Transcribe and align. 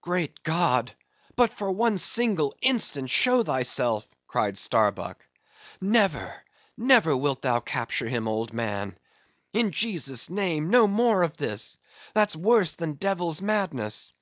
"Great 0.00 0.42
God! 0.42 0.92
but 1.36 1.52
for 1.52 1.70
one 1.70 1.98
single 1.98 2.52
instant 2.60 3.10
show 3.10 3.44
thyself," 3.44 4.04
cried 4.26 4.58
Starbuck; 4.58 5.24
"never, 5.80 6.42
never 6.76 7.16
wilt 7.16 7.42
thou 7.42 7.60
capture 7.60 8.08
him, 8.08 8.26
old 8.26 8.52
man—In 8.52 9.70
Jesus' 9.70 10.30
name 10.30 10.68
no 10.68 10.88
more 10.88 11.22
of 11.22 11.36
this, 11.36 11.78
that's 12.12 12.34
worse 12.34 12.74
than 12.74 12.94
devil's 12.94 13.40
madness. 13.40 14.12